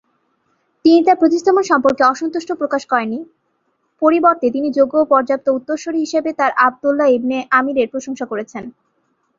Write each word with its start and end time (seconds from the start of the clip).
তিনি 0.85 0.99
তার 1.03 1.19
প্রতিস্থাপন 1.19 1.63
সম্পর্কে 1.71 2.03
অসন্তুষ্টি 2.03 2.53
প্রকাশ 2.61 2.81
করেননি, 2.91 3.19
পরিবর্তে 4.01 4.45
তিনি 4.55 4.67
যোগ্য 4.77 4.93
ও 4.99 5.09
পর্যাপ্ত 5.13 5.47
উত্তরসূরি 5.49 5.99
হিসাবে 6.05 6.29
তার 6.39 6.51
আবদুল্লাহ 6.65 7.07
ইবনে 7.17 7.37
আমিরের 7.59 7.91
প্রশংসা 7.93 8.25
করেছিলেন। 8.31 8.65